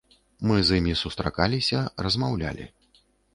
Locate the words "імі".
0.79-0.95